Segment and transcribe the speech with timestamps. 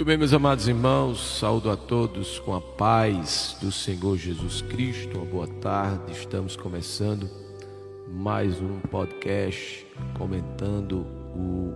[0.00, 5.18] Muito bem, meus amados irmãos, saúdo a todos com a paz do Senhor Jesus Cristo.
[5.18, 6.12] Uma boa tarde.
[6.12, 7.28] Estamos começando
[8.08, 9.86] mais um podcast
[10.16, 11.06] comentando
[11.36, 11.74] o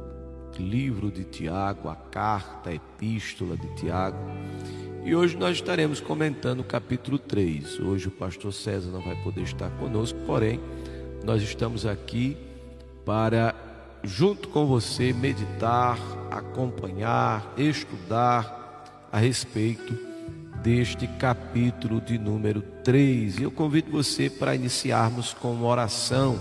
[0.59, 4.17] livro de Tiago, a carta, a epístola de Tiago.
[5.05, 7.79] E hoje nós estaremos comentando o capítulo 3.
[7.81, 10.59] Hoje o pastor César não vai poder estar conosco, porém,
[11.23, 12.39] nós estamos aqui
[13.05, 13.55] para
[14.03, 15.99] junto com você meditar,
[16.39, 19.97] acompanhar, estudar a respeito
[20.63, 23.39] deste capítulo de número 3.
[23.39, 26.39] E eu convido você para iniciarmos com uma oração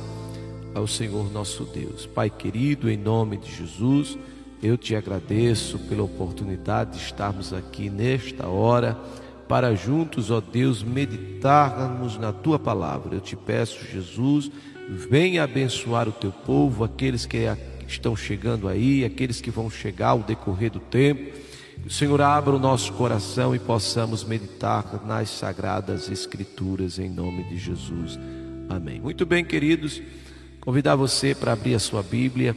[0.74, 2.06] ao Senhor nosso Deus.
[2.06, 4.18] Pai querido, em nome de Jesus,
[4.62, 8.98] eu te agradeço pela oportunidade de estarmos aqui nesta hora
[9.48, 13.16] para juntos, ó Deus, meditarmos na tua palavra.
[13.16, 14.50] Eu te peço, Jesus,
[14.90, 17.38] venha abençoar o teu povo, aqueles que
[17.92, 21.38] estão chegando aí, aqueles que vão chegar ao decorrer do tempo.
[21.82, 27.44] Que o Senhor abra o nosso coração e possamos meditar nas sagradas Escrituras em nome
[27.44, 28.18] de Jesus.
[28.70, 29.02] Amém.
[29.02, 30.02] Muito bem, queridos,
[30.62, 32.56] convidar você para abrir a sua Bíblia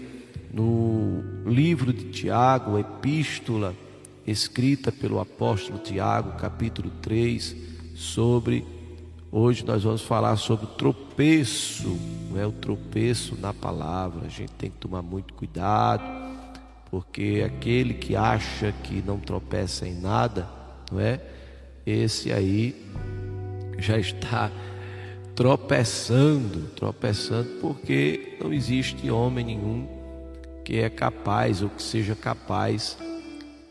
[0.53, 3.75] no livro de Tiago, epístola
[4.27, 7.55] escrita pelo apóstolo Tiago, capítulo 3,
[7.95, 8.65] sobre
[9.39, 11.99] hoje nós vamos falar sobre tropeço,
[12.31, 14.25] não é o tropeço na palavra.
[14.25, 16.03] A gente tem que tomar muito cuidado,
[16.91, 20.49] porque aquele que acha que não tropeça em nada,
[20.91, 21.21] não é?
[21.85, 22.75] Esse aí
[23.79, 24.51] já está
[25.35, 29.87] tropeçando, tropeçando, porque não existe homem nenhum
[30.65, 32.97] que é capaz ou que seja capaz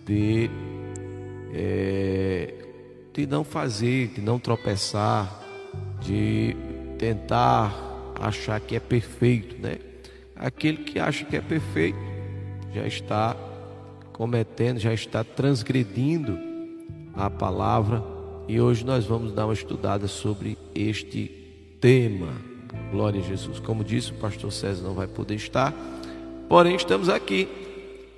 [0.06, 0.48] de,
[1.52, 2.54] é,
[3.12, 5.45] de não fazer, de não tropeçar,
[6.06, 6.56] de
[6.98, 7.74] tentar
[8.20, 9.78] achar que é perfeito, né?
[10.36, 11.98] Aquele que acha que é perfeito
[12.74, 13.36] já está
[14.14, 16.38] cometendo, já está transgredindo
[17.14, 18.04] a palavra
[18.48, 21.32] e hoje nós vamos dar uma estudada sobre este
[21.80, 22.34] tema.
[22.92, 23.60] Glória a Jesus.
[23.60, 25.74] Como disse, o pastor César não vai poder estar,
[26.48, 27.48] porém estamos aqui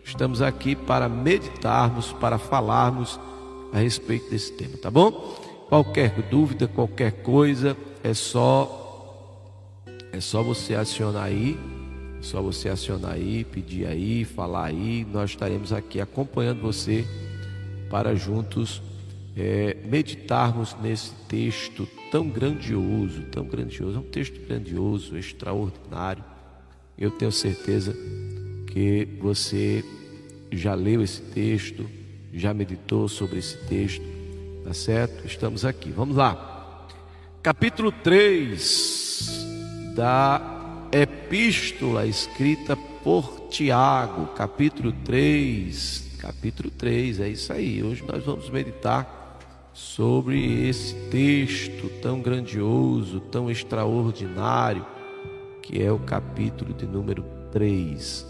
[0.07, 3.19] Estamos aqui para meditarmos, para falarmos
[3.73, 5.11] a respeito desse tema, tá bom?
[5.67, 8.84] Qualquer dúvida, qualquer coisa, é só
[10.12, 11.58] é só você acionar aí,
[12.19, 17.06] é só você acionar aí, pedir aí, falar aí, nós estaremos aqui acompanhando você
[17.90, 18.81] para juntos
[19.35, 26.24] é, meditarmos nesse texto tão grandioso, tão grandioso, é um texto grandioso, extraordinário.
[26.97, 27.96] Eu tenho certeza
[28.66, 29.84] que você
[30.52, 31.88] já leu esse texto,
[32.34, 34.03] já meditou sobre esse texto,
[34.64, 35.28] tá certo?
[35.28, 35.91] Estamos aqui.
[35.91, 36.56] Vamos lá.
[37.41, 47.81] Capítulo 3 da epístola escrita por Tiago, capítulo 3, capítulo 3, é isso aí.
[47.81, 49.39] Hoje nós vamos meditar
[49.73, 54.85] sobre esse texto tão grandioso, tão extraordinário,
[55.61, 58.25] que é o capítulo de número 3.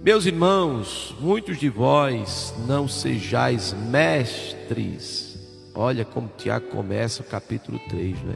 [0.00, 5.27] Meus irmãos, muitos de vós não sejais mestres.
[5.80, 8.34] Olha como Tiago começa o capítulo 3, né?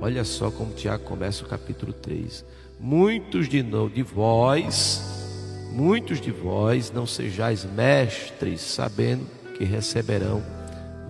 [0.00, 2.44] Olha só como Tiago começa o capítulo 3.
[2.78, 5.02] Muitos de, de vós,
[5.72, 9.26] muitos de vós não sejais mestres, sabendo
[9.58, 10.40] que receberão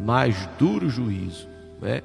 [0.01, 1.47] mais duro juízo,
[1.79, 2.01] né?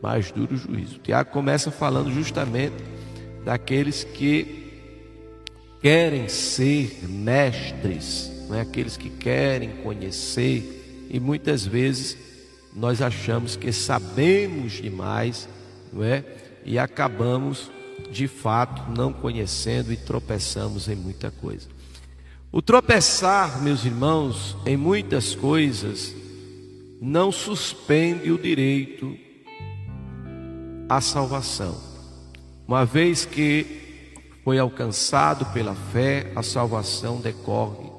[0.00, 1.00] Mais duro juízo.
[1.00, 2.76] Tiago começa falando justamente
[3.44, 4.70] daqueles que
[5.82, 8.60] querem ser mestres, não é?
[8.60, 12.35] aqueles que querem conhecer, e muitas vezes
[12.76, 15.48] nós achamos que sabemos demais,
[15.90, 16.22] não é?
[16.64, 17.70] E acabamos
[18.12, 21.68] de fato não conhecendo e tropeçamos em muita coisa.
[22.52, 26.14] O tropeçar, meus irmãos, em muitas coisas
[27.00, 29.16] não suspende o direito
[30.88, 31.80] à salvação.
[32.68, 37.90] Uma vez que foi alcançado pela fé, a salvação decorre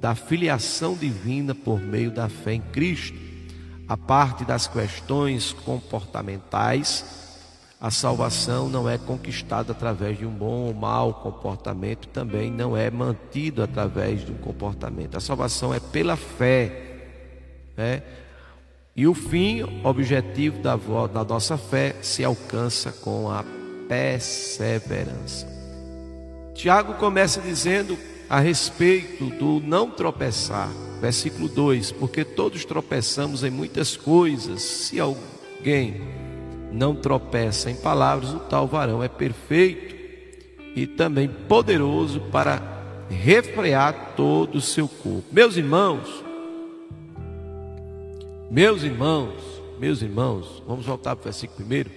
[0.00, 3.25] da filiação divina por meio da fé em Cristo.
[3.88, 7.04] A parte das questões comportamentais,
[7.80, 12.90] a salvação não é conquistada através de um bom ou mau comportamento, também não é
[12.90, 15.16] mantido através de um comportamento.
[15.16, 16.96] A salvação é pela fé,
[17.76, 18.02] né?
[18.96, 23.44] E o fim, objetivo da, da nossa fé, se alcança com a
[23.86, 25.46] perseverança.
[26.54, 27.96] Tiago começa dizendo
[28.28, 30.70] a respeito do não tropeçar,
[31.00, 36.00] versículo 2: Porque todos tropeçamos em muitas coisas, se alguém
[36.72, 39.94] não tropeça em palavras, o tal varão é perfeito
[40.74, 42.62] e também poderoso para
[43.08, 45.24] refrear todo o seu corpo.
[45.32, 46.26] Meus irmãos,
[48.50, 49.34] Meus irmãos,
[49.78, 51.90] meus irmãos, vamos voltar para o versículo primeiro.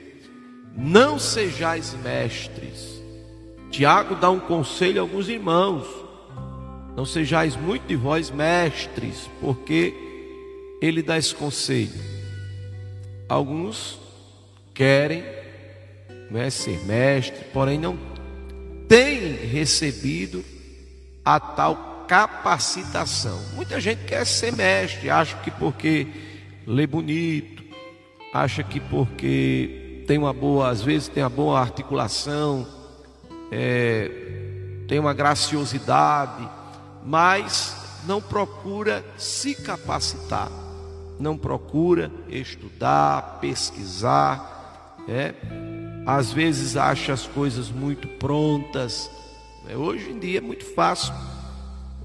[0.76, 3.00] Não sejais mestres.
[3.70, 5.86] Tiago dá um conselho a alguns irmãos.
[7.00, 9.94] Não sejais muito de vós mestres, porque
[10.82, 11.94] ele dá esse conselho.
[13.30, 13.98] Alguns
[14.74, 15.24] querem
[16.30, 17.98] né, ser mestre, porém não
[18.90, 20.44] têm recebido
[21.24, 23.40] a tal capacitação.
[23.56, 26.06] Muita gente quer ser mestre, acha que porque
[26.68, 27.64] lê bonito,
[28.34, 32.68] acha que porque tem uma boa, às vezes tem uma boa articulação,
[33.50, 34.12] é,
[34.86, 36.59] tem uma graciosidade,
[37.04, 37.76] mas
[38.06, 40.50] não procura se capacitar,
[41.20, 45.34] não procura estudar, pesquisar, é,
[46.06, 49.10] às vezes acha as coisas muito prontas.
[49.68, 51.14] É, hoje em dia é muito fácil.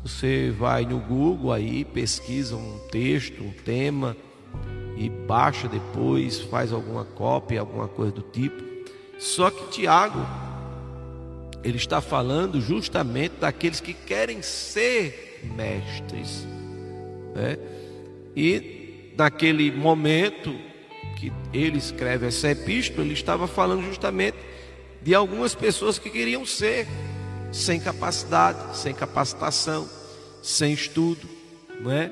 [0.02, 4.14] Você vai no Google aí, pesquisa um texto, um tema,
[4.96, 8.62] e baixa depois, faz alguma cópia, alguma coisa do tipo.
[9.18, 10.18] Só que Tiago,
[11.64, 16.46] ele está falando justamente daqueles que querem ser mestres.
[17.34, 17.58] Né?
[18.36, 20.54] E naquele momento
[21.16, 24.36] que ele escreve essa epístola, ele estava falando justamente
[25.02, 26.86] de algumas pessoas que queriam ser
[27.50, 29.88] sem capacidade, sem capacitação,
[30.42, 31.28] sem estudo,
[31.80, 32.10] não é?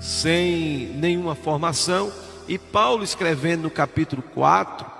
[0.00, 2.12] sem nenhuma formação.
[2.48, 4.95] E Paulo escrevendo no capítulo 4,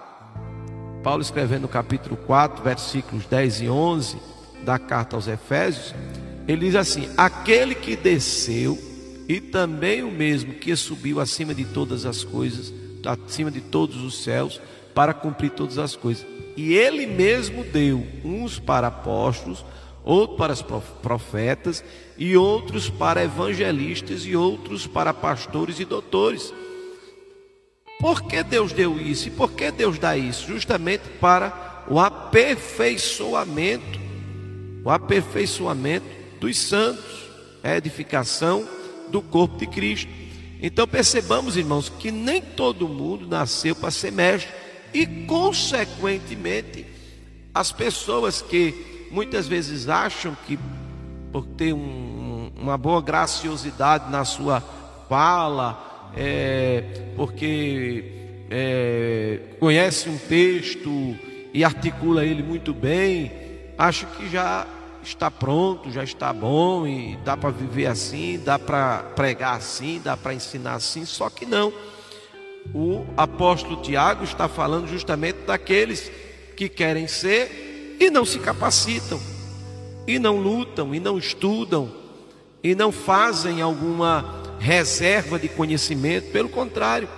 [1.06, 4.17] Paulo escrevendo no capítulo 4, versículos 10 e 11
[4.64, 5.94] da carta aos Efésios,
[6.49, 8.76] ele diz assim: Aquele que desceu
[9.29, 12.75] e também o mesmo que subiu acima de todas as coisas,
[13.05, 14.61] acima de todos os céus,
[14.97, 16.26] para cumprir todas as coisas.
[16.56, 19.64] E ele mesmo deu uns para apóstolos,
[20.03, 21.85] outros para profetas,
[22.19, 26.53] e outros para evangelistas, e outros para pastores e doutores.
[27.98, 29.28] Por que Deus deu isso?
[29.28, 30.46] E por que Deus dá isso?
[30.46, 33.98] Justamente para o aperfeiçoamento,
[34.84, 36.06] o aperfeiçoamento
[36.40, 37.26] dos santos,
[37.62, 38.69] a edificação
[39.08, 40.10] do corpo de Cristo.
[40.60, 44.52] Então percebamos, irmãos, que nem todo mundo nasceu para ser mestre,
[44.93, 46.87] e consequentemente,
[47.54, 50.58] as pessoas que muitas vezes acham que
[51.32, 54.62] por ter um, uma boa graciosidade na sua
[55.08, 56.82] fala, é,
[57.17, 58.05] porque
[58.50, 61.17] é, conhece um texto
[61.53, 63.32] e articula ele muito bem,
[63.79, 64.67] acha que já
[65.03, 70.17] está pronto, já está bom e dá para viver assim, dá para pregar assim, dá
[70.17, 71.73] para ensinar assim, só que não.
[72.75, 76.11] O apóstolo Tiago está falando justamente daqueles
[76.56, 79.20] que querem ser e não se capacitam,
[80.06, 81.91] e não lutam, e não estudam,
[82.62, 87.08] e não fazem alguma reserva de conhecimento, pelo contrário,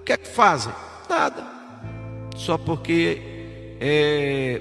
[0.00, 0.72] o que é que fazem?
[1.08, 1.44] Nada,
[2.36, 3.20] só porque
[3.80, 4.60] é,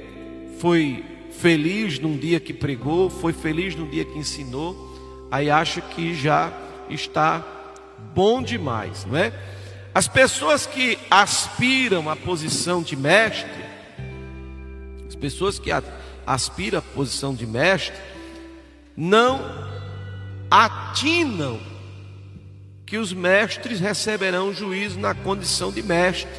[0.59, 6.13] foi feliz num dia que pregou, foi feliz num dia que ensinou, aí acha que
[6.13, 6.51] já
[6.89, 7.43] está
[8.13, 9.33] bom demais, não é?
[9.93, 13.63] As pessoas que aspiram à posição de mestre,
[15.23, 15.71] pessoas que
[16.27, 17.95] aspiram à posição de mestre
[18.97, 19.39] não
[20.51, 21.61] atinam
[22.85, 26.31] que os mestres receberão juízo na condição de mestre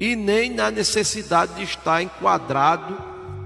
[0.00, 2.96] e nem na necessidade de estar enquadrado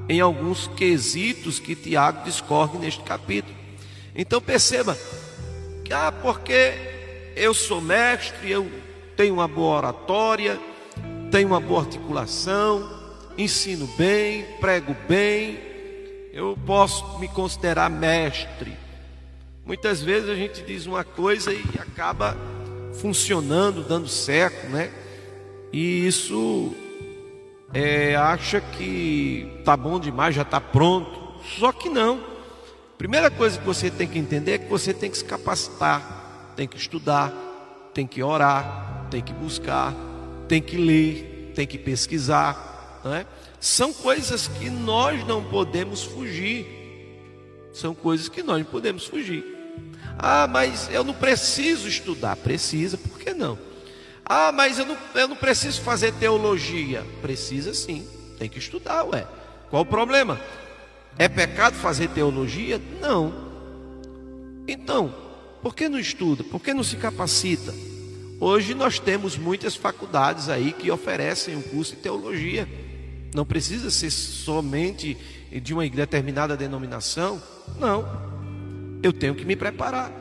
[0.09, 3.55] em alguns quesitos que Tiago discorre neste capítulo.
[4.15, 4.97] Então perceba
[5.85, 6.75] que ah, porque
[7.35, 8.71] eu sou mestre, eu
[9.17, 10.61] tenho uma boa oratória,
[11.31, 12.91] tenho uma boa articulação,
[13.39, 15.59] ensino bem, prego bem,
[16.33, 18.77] eu posso me considerar mestre.
[19.64, 22.37] Muitas vezes a gente diz uma coisa e acaba
[23.00, 24.92] funcionando, dando certo, né?
[25.73, 26.75] E isso
[27.73, 31.40] é, acha que tá bom demais, já está pronto.
[31.59, 32.21] Só que não.
[32.99, 36.69] Primeira coisa que você tem que entender é que você tem que se capacitar, tem
[36.69, 37.33] que estudar,
[37.95, 39.95] tem que orar, tem que buscar,
[40.49, 42.73] tem que ler, tem que pesquisar
[43.04, 43.26] não é?
[43.61, 46.66] São coisas que nós não podemos fugir.
[47.73, 49.45] São coisas que nós não podemos fugir.
[50.23, 52.37] Ah, mas eu não preciso estudar.
[52.37, 53.59] Precisa, por que não?
[54.25, 57.05] Ah, mas eu não, eu não preciso fazer teologia.
[57.21, 58.07] Precisa sim,
[58.38, 59.26] tem que estudar, ué.
[59.69, 60.41] Qual o problema?
[61.19, 62.81] É pecado fazer teologia?
[63.00, 63.50] Não.
[64.69, 65.12] Então,
[65.61, 66.45] por que não estuda?
[66.45, 67.75] Por que não se capacita?
[68.38, 72.69] Hoje nós temos muitas faculdades aí que oferecem um curso de teologia.
[73.35, 75.17] Não precisa ser somente
[75.50, 77.43] de uma determinada denominação.
[77.79, 78.32] Não.
[79.02, 80.12] Eu tenho que me preparar.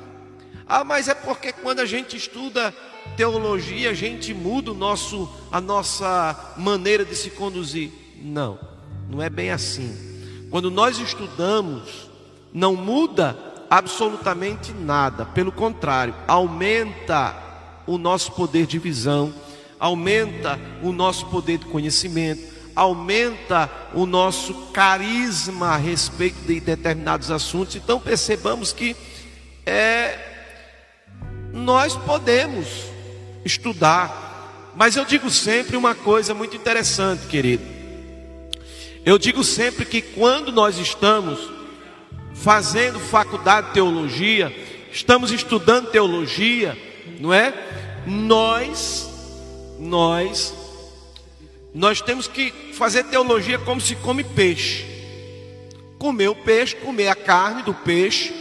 [0.68, 2.74] Ah, mas é porque quando a gente estuda
[3.16, 7.92] teologia, a gente muda o nosso, a nossa maneira de se conduzir.
[8.22, 8.58] Não,
[9.10, 9.94] não é bem assim.
[10.50, 12.10] Quando nós estudamos,
[12.54, 13.38] não muda
[13.70, 17.36] absolutamente nada, pelo contrário, aumenta
[17.88, 19.34] o nosso poder de visão,
[19.80, 27.76] aumenta o nosso poder de conhecimento, aumenta o nosso carisma a respeito de determinados assuntos.
[27.76, 28.96] Então percebamos que
[29.66, 30.18] é,
[31.54, 32.68] nós podemos
[33.44, 37.64] estudar, mas eu digo sempre uma coisa muito interessante, querido.
[39.04, 41.50] Eu digo sempre que quando nós estamos
[42.36, 44.56] fazendo faculdade de teologia,
[44.92, 46.78] estamos estudando teologia,
[47.20, 47.54] não é?
[48.06, 49.10] Nós,
[49.80, 50.61] nós
[51.74, 54.86] nós temos que fazer teologia como se come peixe.
[55.98, 58.34] Comer o peixe, comer a carne do peixe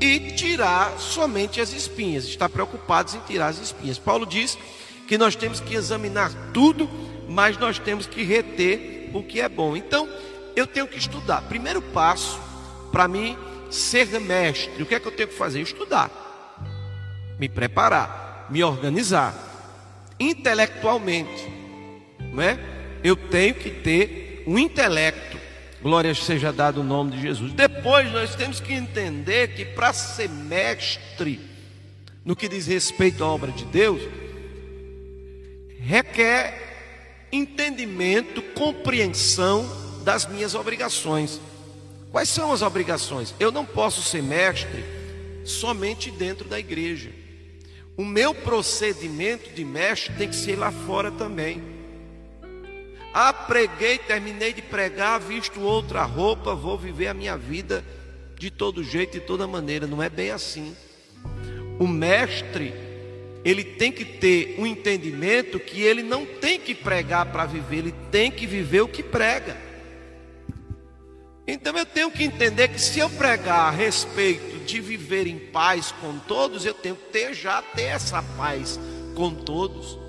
[0.00, 2.24] e tirar somente as espinhas.
[2.24, 3.98] Está preocupados em tirar as espinhas.
[3.98, 4.58] Paulo diz
[5.06, 6.88] que nós temos que examinar tudo,
[7.28, 9.76] mas nós temos que reter o que é bom.
[9.76, 10.08] Então,
[10.54, 11.42] eu tenho que estudar.
[11.42, 12.38] Primeiro passo
[12.92, 13.36] para mim
[13.70, 15.60] ser mestre, o que é que eu tenho que fazer?
[15.60, 16.10] Estudar,
[17.40, 19.34] me preparar, me organizar
[20.20, 21.63] intelectualmente
[22.34, 22.58] não é?
[23.02, 25.38] Eu tenho que ter um intelecto.
[25.80, 27.52] Glória seja dado o nome de Jesus.
[27.52, 31.40] Depois nós temos que entender que para ser mestre
[32.24, 34.00] no que diz respeito à obra de Deus,
[35.78, 39.68] requer entendimento, compreensão
[40.02, 41.40] das minhas obrigações.
[42.10, 43.34] Quais são as obrigações?
[43.38, 44.84] Eu não posso ser mestre
[45.44, 47.10] somente dentro da igreja.
[47.96, 51.73] O meu procedimento de mestre tem que ser lá fora também.
[53.16, 57.84] Ah, preguei, terminei de pregar, visto outra roupa, vou viver a minha vida
[58.36, 59.86] de todo jeito, de toda maneira.
[59.86, 60.76] Não é bem assim.
[61.78, 62.74] O mestre,
[63.44, 67.94] ele tem que ter um entendimento que ele não tem que pregar para viver, ele
[68.10, 69.56] tem que viver o que prega.
[71.46, 75.92] Então eu tenho que entender que se eu pregar a respeito de viver em paz
[76.00, 78.80] com todos, eu tenho que ter já ter essa paz
[79.14, 80.00] com todos.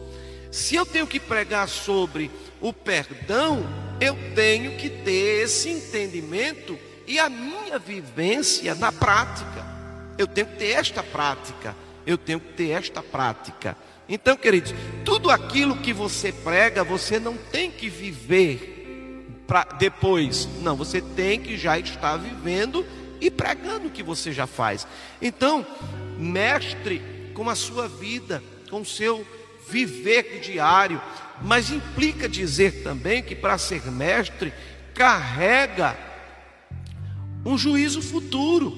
[0.50, 2.32] Se eu tenho que pregar sobre
[2.66, 3.64] o perdão,
[4.02, 9.64] eu tenho que ter esse entendimento e a minha vivência na prática.
[10.18, 11.76] Eu tenho que ter esta prática.
[12.08, 13.78] Eu tenho que ter esta prática.
[14.10, 20.50] Então, queridos, tudo aquilo que você prega, você não tem que viver para depois.
[20.64, 22.84] Não, você tem que já estar vivendo
[23.22, 24.88] e pregando o que você já faz.
[25.22, 25.64] Então,
[26.18, 27.00] mestre
[27.36, 28.42] com a sua vida,
[28.72, 29.24] com o seu
[29.68, 31.00] viver diário,
[31.42, 34.54] mas implica dizer também que para ser mestre
[34.94, 35.98] carrega
[37.46, 38.74] um juízo futuro,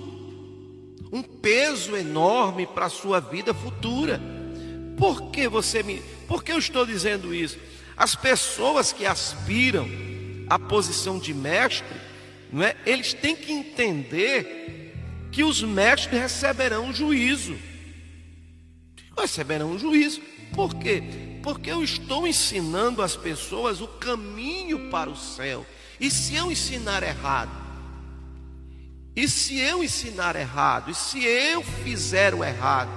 [1.12, 4.22] um peso enorme para a sua vida futura.
[4.98, 7.58] Por que você me, por que eu estou dizendo isso?
[7.96, 9.88] As pessoas que aspiram
[10.50, 11.88] à posição de mestre,
[12.52, 12.76] não é?
[12.86, 14.94] Eles têm que entender
[15.32, 17.56] que os mestres receberão um juízo.
[19.18, 20.22] Receberão um juízo.
[20.54, 21.04] Por quê?
[21.48, 25.66] Porque eu estou ensinando às pessoas o caminho para o céu.
[25.98, 27.50] E se eu ensinar errado?
[29.16, 30.92] E se eu ensinar errado?
[30.92, 32.90] E se eu fizer o errado?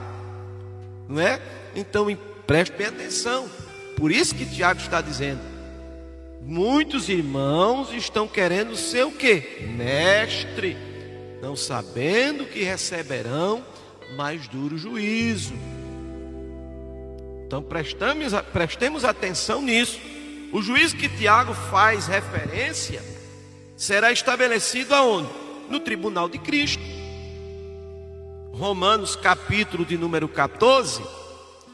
[1.08, 1.40] Não é?
[1.76, 2.08] Então
[2.44, 3.48] preste bem atenção.
[3.96, 5.42] Por isso que Tiago está dizendo:
[6.42, 9.60] muitos irmãos estão querendo ser o que?
[9.76, 10.76] Mestre,
[11.40, 13.64] não sabendo que receberão
[14.16, 15.54] mais duro juízo.
[17.50, 19.98] Então prestamos, prestemos atenção nisso.
[20.52, 23.02] O juízo que Tiago faz referência
[23.76, 25.28] será estabelecido aonde?
[25.68, 26.80] No tribunal de Cristo.
[28.52, 31.02] Romanos capítulo de número 14,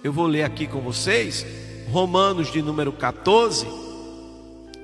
[0.03, 1.45] eu vou ler aqui com vocês.
[1.91, 3.67] Romanos de número 14.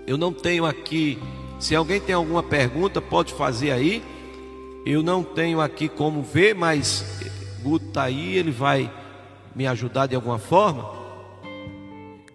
[0.07, 1.19] Eu não tenho aqui,
[1.59, 4.05] se alguém tem alguma pergunta, pode fazer aí.
[4.85, 7.03] Eu não tenho aqui como ver, mas
[7.63, 8.93] Guto está aí, ele vai
[9.55, 10.91] me ajudar de alguma forma?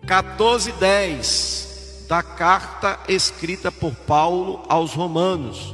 [0.05, 5.73] 14:10 da carta escrita por Paulo aos Romanos.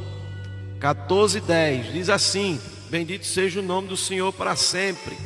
[0.80, 2.60] 14:10 diz assim:
[2.90, 5.18] Bendito seja o nome do Senhor para sempre.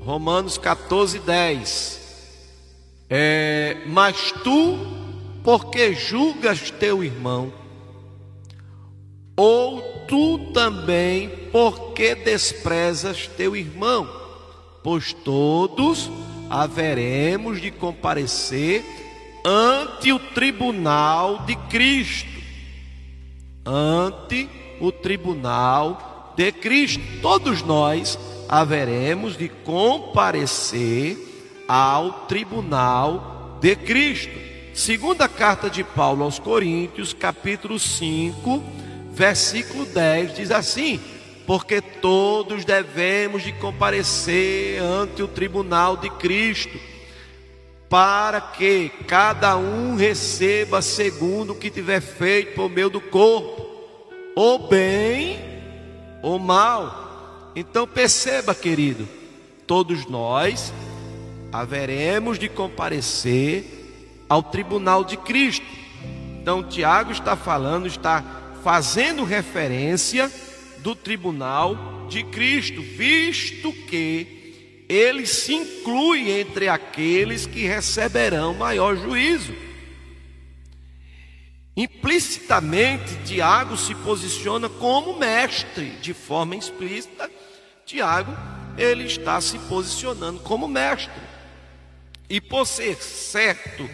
[0.00, 2.00] Romanos 14:10
[3.08, 4.78] é, Mas tu,
[5.42, 7.52] porque julgas teu irmão,
[9.36, 14.23] ou tu também, porque desprezas teu irmão?
[14.84, 16.10] Pois todos
[16.50, 18.84] haveremos de comparecer
[19.42, 22.28] ante o tribunal de Cristo.
[23.64, 24.46] Ante
[24.78, 27.02] o tribunal de Cristo.
[27.22, 31.16] Todos nós haveremos de comparecer
[31.66, 34.38] ao tribunal de Cristo.
[34.74, 38.62] Segunda carta de Paulo aos Coríntios, capítulo 5,
[39.12, 41.00] versículo 10 diz assim:
[41.46, 46.78] porque todos devemos de comparecer ante o tribunal de Cristo,
[47.88, 53.66] para que cada um receba segundo o que tiver feito por meio do corpo,
[54.34, 55.38] ou bem
[56.22, 57.52] ou mal.
[57.54, 59.06] Então perceba, querido,
[59.66, 60.72] todos nós
[61.52, 63.64] haveremos de comparecer
[64.28, 65.66] ao tribunal de Cristo.
[66.40, 68.24] Então Tiago está falando, está
[68.62, 70.30] fazendo referência
[70.84, 79.54] do tribunal de Cristo, visto que ele se inclui entre aqueles que receberão maior juízo.
[81.74, 87.30] Implicitamente, Tiago se posiciona como mestre, de forma explícita,
[87.86, 88.36] Tiago,
[88.76, 91.14] ele está se posicionando como mestre.
[92.28, 93.88] E por ser certo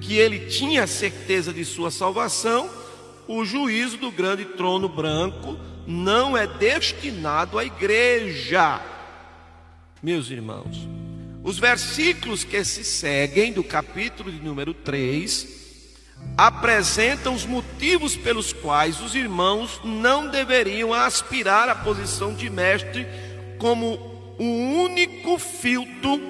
[0.00, 2.70] que ele tinha certeza de sua salvação,
[3.28, 5.58] o juízo do grande trono branco
[5.90, 8.80] não é destinado à igreja.
[10.00, 10.88] Meus irmãos,
[11.42, 15.58] os versículos que se seguem do capítulo de número 3
[16.36, 23.06] apresentam os motivos pelos quais os irmãos não deveriam aspirar à posição de mestre
[23.58, 23.94] como
[24.38, 24.44] o
[24.84, 26.20] único filtro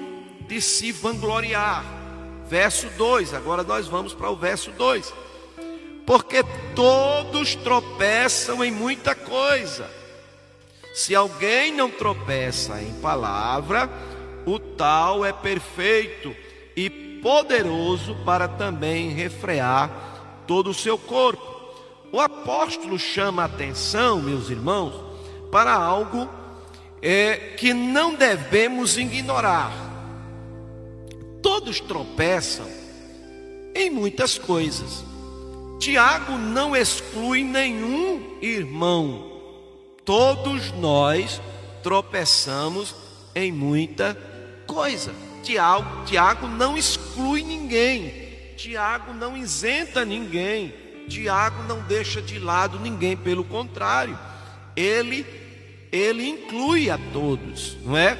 [0.47, 1.85] de se vangloriar.
[2.49, 5.30] Verso 2, agora nós vamos para o verso 2
[6.05, 6.43] porque
[6.75, 9.89] todos tropeçam em muita coisa.
[10.93, 13.89] Se alguém não tropeça em palavra,
[14.45, 16.35] o tal é perfeito
[16.75, 21.49] e poderoso para também refrear todo o seu corpo.
[22.11, 24.93] O apóstolo chama a atenção, meus irmãos,
[25.49, 26.27] para algo
[27.01, 29.71] é, que não devemos ignorar.
[31.41, 32.67] Todos tropeçam
[33.73, 35.10] em muitas coisas.
[35.81, 39.31] Tiago não exclui nenhum irmão.
[40.05, 41.41] Todos nós
[41.81, 42.95] tropeçamos
[43.33, 44.15] em muita
[44.67, 45.11] coisa.
[45.41, 48.53] Tiago, Tiago não exclui ninguém.
[48.55, 50.71] Tiago não isenta ninguém.
[51.09, 54.17] Tiago não deixa de lado ninguém, pelo contrário,
[54.75, 55.25] ele
[55.91, 58.17] ele inclui a todos, não é?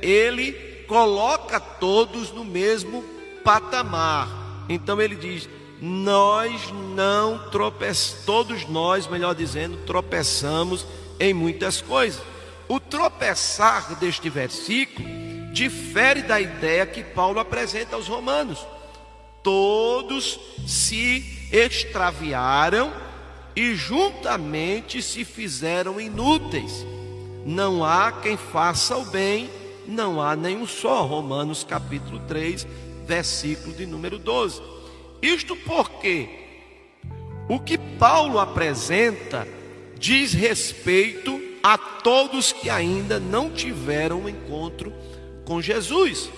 [0.00, 0.52] Ele
[0.88, 3.04] coloca todos no mesmo
[3.44, 4.64] patamar.
[4.66, 5.46] Então ele diz:
[5.84, 10.86] nós não tropeçamos, todos nós, melhor dizendo, tropeçamos
[11.18, 12.22] em muitas coisas.
[12.68, 15.08] O tropeçar deste versículo
[15.52, 18.64] difere da ideia que Paulo apresenta aos romanos.
[19.42, 22.92] Todos se extraviaram
[23.56, 26.86] e juntamente se fizeram inúteis.
[27.44, 29.50] Não há quem faça o bem,
[29.88, 31.04] não há nenhum só.
[31.04, 32.68] Romanos capítulo 3,
[33.04, 34.71] versículo de número 12.
[35.22, 36.28] Isto porque
[37.48, 39.46] o que Paulo apresenta
[39.98, 44.92] diz respeito a todos que ainda não tiveram um encontro
[45.44, 46.28] com Jesus.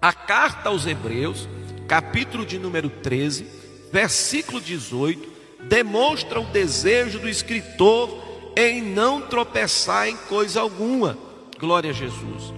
[0.00, 1.46] A carta aos Hebreus,
[1.86, 3.46] capítulo de número 13,
[3.92, 5.30] versículo 18,
[5.68, 8.22] demonstra o desejo do escritor
[8.56, 11.18] em não tropeçar em coisa alguma.
[11.58, 12.54] Glória a Jesus.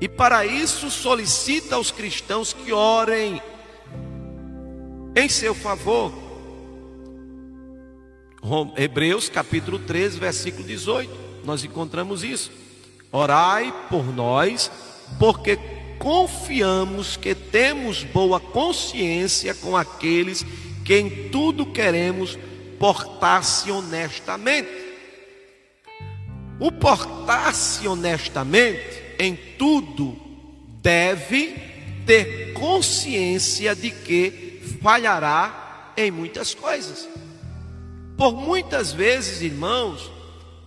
[0.00, 3.40] E para isso solicita aos cristãos que orem
[5.14, 6.12] em seu favor.
[8.76, 11.10] Hebreus capítulo 13, versículo 18,
[11.44, 12.50] nós encontramos isso.
[13.10, 14.70] Orai por nós,
[15.18, 15.58] porque
[15.98, 20.44] confiamos que temos boa consciência com aqueles
[20.84, 22.38] que em tudo queremos
[22.78, 24.68] portar-se honestamente.
[26.60, 30.16] O portar-se honestamente em tudo
[30.82, 31.54] deve
[32.04, 34.43] ter consciência de que
[34.84, 37.08] falhará em muitas coisas.
[38.18, 40.12] Por muitas vezes, irmãos,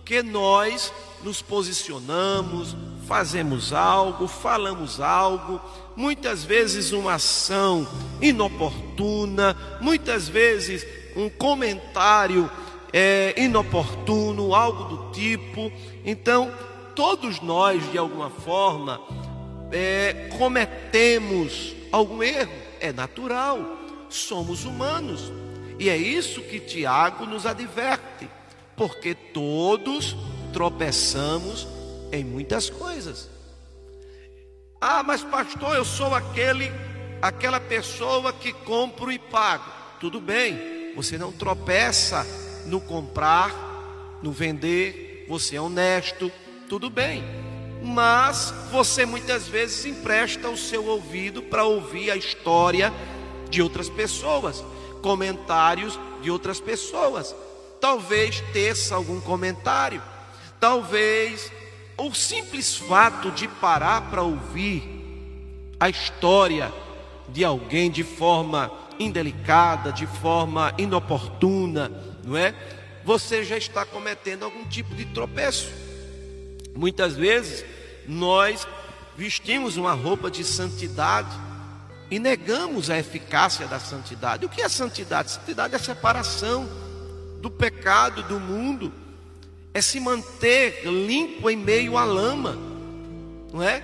[0.04, 2.76] que nós nos posicionamos,
[3.06, 5.60] fazemos algo, falamos algo,
[5.94, 7.86] muitas vezes uma ação
[8.20, 12.50] inoportuna, muitas vezes um comentário
[12.92, 15.70] é, inoportuno, algo do tipo.
[16.04, 16.52] Então,
[16.92, 19.00] todos nós, de alguma forma,
[19.70, 22.50] é, cometemos algum erro,
[22.80, 23.77] é natural
[24.08, 25.32] somos humanos.
[25.78, 28.28] E é isso que Tiago nos adverte,
[28.76, 30.16] porque todos
[30.52, 31.66] tropeçamos
[32.10, 33.28] em muitas coisas.
[34.80, 36.70] Ah, mas pastor, eu sou aquele
[37.20, 39.64] aquela pessoa que compro e pago.
[40.00, 42.24] Tudo bem, você não tropeça
[42.66, 43.52] no comprar,
[44.22, 46.30] no vender, você é honesto,
[46.68, 47.24] tudo bem.
[47.82, 52.92] Mas você muitas vezes empresta o seu ouvido para ouvir a história
[53.48, 54.64] de outras pessoas,
[55.02, 57.34] comentários de outras pessoas.
[57.80, 60.02] Talvez teça algum comentário,
[60.58, 61.50] talvez
[61.96, 64.98] o simples fato de parar para ouvir
[65.80, 66.72] a história
[67.28, 71.90] de alguém de forma indelicada, de forma inoportuna,
[72.24, 72.54] não é?
[73.04, 75.70] Você já está cometendo algum tipo de tropeço.
[76.74, 77.64] Muitas vezes
[78.06, 78.66] nós
[79.16, 81.47] vestimos uma roupa de santidade
[82.10, 84.44] e negamos a eficácia da santidade.
[84.44, 85.32] O que é santidade?
[85.32, 86.68] Santidade é separação
[87.40, 88.92] do pecado, do mundo,
[89.72, 92.56] é se manter limpo em meio à lama,
[93.52, 93.82] não é?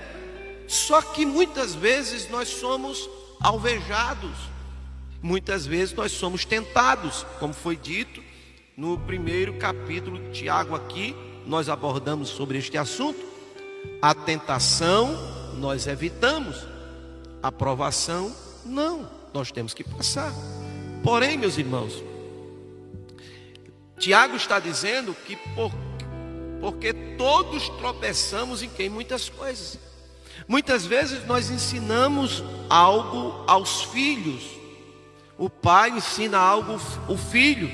[0.67, 3.09] Só que muitas vezes nós somos
[3.41, 4.37] alvejados,
[5.23, 8.23] muitas vezes nós somos tentados, como foi dito
[8.77, 11.15] no primeiro capítulo de Tiago aqui,
[11.47, 13.25] nós abordamos sobre este assunto.
[14.01, 15.17] A tentação
[15.59, 16.57] nós evitamos,
[17.45, 20.33] a provação não, nós temos que passar.
[21.03, 22.03] Porém, meus irmãos,
[23.99, 25.71] Tiago está dizendo que por,
[26.59, 29.79] porque todos tropeçamos em quem muitas coisas.
[30.49, 34.43] Muitas vezes nós ensinamos algo aos filhos.
[35.37, 37.71] O pai ensina algo o filho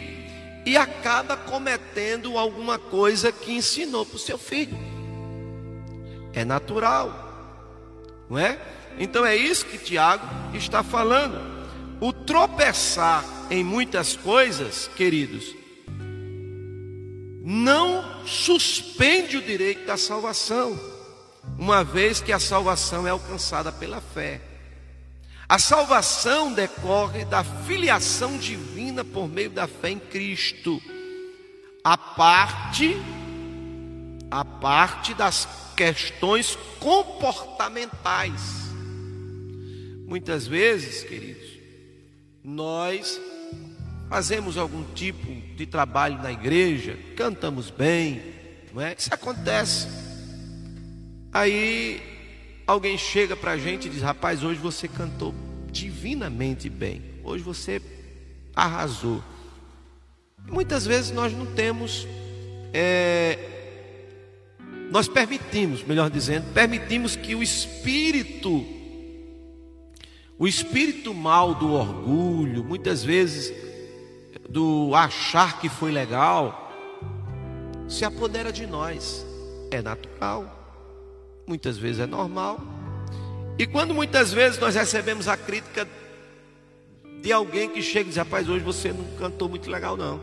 [0.67, 4.77] e acaba cometendo alguma coisa que ensinou para o seu filho.
[6.33, 7.95] É natural,
[8.29, 8.59] não é?
[8.99, 11.39] Então é isso que Tiago está falando.
[12.01, 15.55] O tropeçar em muitas coisas, queridos,
[17.43, 20.79] não suspende o direito da salvação,
[21.59, 24.41] uma vez que a salvação é alcançada pela fé.
[25.49, 30.81] A salvação decorre da filiação divina por meio da fé em Cristo.
[31.83, 32.97] A parte
[34.31, 38.70] a parte das questões comportamentais.
[40.11, 41.57] Muitas vezes, queridos,
[42.43, 43.21] nós
[44.09, 48.21] fazemos algum tipo de trabalho na igreja, cantamos bem,
[48.75, 48.97] não é?
[48.99, 49.87] Isso acontece.
[51.33, 52.03] Aí
[52.67, 55.33] alguém chega para a gente e diz: Rapaz, hoje você cantou
[55.71, 57.81] divinamente bem, hoje você
[58.53, 59.23] arrasou.
[60.49, 62.05] muitas vezes nós não temos,
[62.73, 63.39] é,
[64.91, 68.80] nós permitimos, melhor dizendo, permitimos que o espírito,
[70.41, 73.53] o espírito mal do orgulho, muitas vezes
[74.49, 76.73] do achar que foi legal,
[77.89, 79.25] se apodera de nós.
[79.71, 80.61] É natural
[81.51, 82.61] muitas vezes é normal.
[83.59, 85.87] E quando muitas vezes nós recebemos a crítica
[87.21, 90.21] de alguém que chega e diz: Rapaz, hoje você não cantou muito legal, não.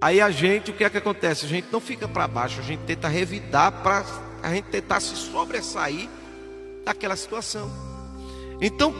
[0.00, 1.44] Aí a gente, o que é que acontece?
[1.44, 4.04] A gente não fica para baixo, a gente tenta revidar para
[4.42, 6.08] a gente tentar se sobressair
[6.84, 7.91] daquela situação.
[8.64, 8.94] Então,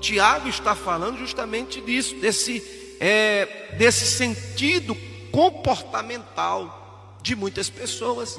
[0.00, 4.96] Tiago está falando justamente disso, desse, é, desse sentido
[5.30, 8.36] comportamental de muitas pessoas.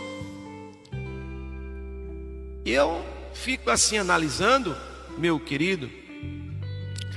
[2.65, 3.01] E eu
[3.33, 4.75] fico assim analisando,
[5.17, 5.89] meu querido,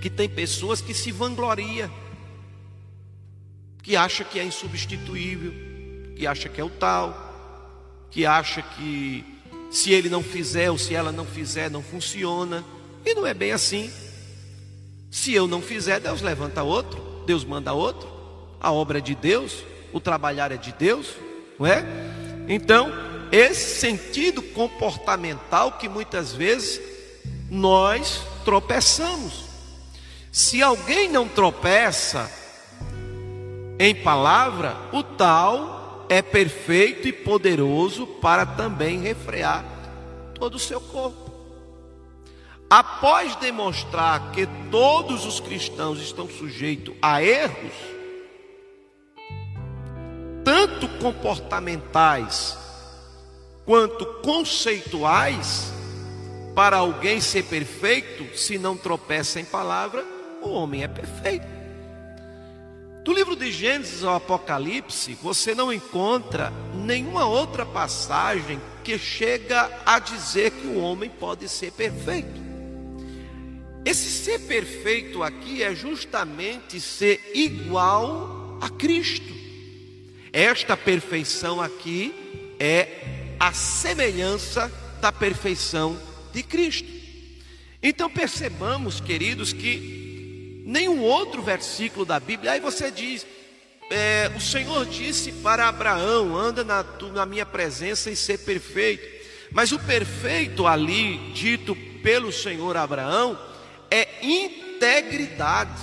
[0.01, 1.90] que tem pessoas que se vangloria,
[3.83, 5.53] que acha que é insubstituível,
[6.14, 9.25] que acha que é o tal, que acha que
[9.68, 12.64] se ele não fizer ou se ela não fizer não funciona.
[13.04, 13.90] E não é bem assim.
[15.11, 18.08] Se eu não fizer, Deus levanta outro, Deus manda outro.
[18.61, 21.08] A obra é de Deus, o trabalhar é de Deus,
[21.58, 21.84] não é?
[22.48, 22.90] Então,
[23.30, 26.80] esse sentido comportamental que muitas vezes
[27.50, 29.44] nós tropeçamos.
[30.30, 32.30] Se alguém não tropeça
[33.78, 39.64] em palavra, o tal é perfeito e poderoso para também refrear
[40.34, 41.28] todo o seu corpo.
[42.70, 47.72] Após demonstrar que todos os cristãos estão sujeitos a erros,
[50.44, 52.59] tanto comportamentais
[53.64, 55.72] quanto conceituais,
[56.54, 60.04] para alguém ser perfeito, se não tropeça em palavra,
[60.42, 61.46] o homem é perfeito.
[63.02, 69.98] Do livro de Gênesis ao Apocalipse, você não encontra nenhuma outra passagem que chega a
[69.98, 72.47] dizer que o homem pode ser perfeito.
[73.88, 79.33] Esse ser perfeito aqui é justamente ser igual a Cristo.
[80.31, 82.12] Esta perfeição aqui
[82.61, 84.70] é a semelhança
[85.01, 85.98] da perfeição
[86.35, 86.87] de Cristo.
[87.83, 93.27] Então percebamos, queridos, que nenhum outro versículo da Bíblia, aí você diz,
[93.90, 99.09] é, o Senhor disse para Abraão: anda na, na minha presença e ser perfeito.
[99.51, 103.48] Mas o perfeito ali, dito pelo Senhor Abraão,
[103.90, 105.83] é integridade.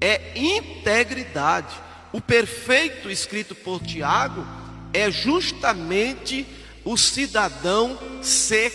[0.00, 1.74] É integridade.
[2.12, 4.44] O perfeito escrito por Tiago
[4.92, 6.46] é justamente
[6.84, 8.70] o cidadão ser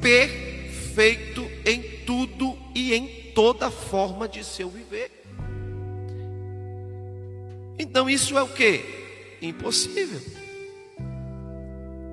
[0.00, 5.10] perfeito em tudo e em toda forma de seu viver.
[7.78, 9.36] Então isso é o que?
[9.42, 10.20] Impossível.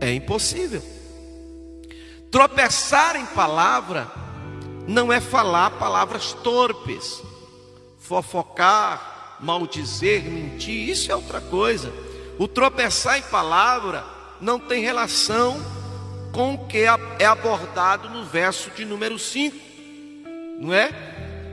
[0.02, 0.84] É impossível.
[2.30, 4.23] Tropeçar em palavra
[4.88, 7.22] não é falar palavras torpes,
[8.00, 11.94] fofocar, maldizer, mentir, isso é outra coisa.
[12.38, 14.04] O tropeçar em palavra
[14.42, 15.58] não tem relação
[16.32, 16.80] com o que
[17.20, 19.56] é abordado no verso de número 5,
[20.60, 20.92] não é?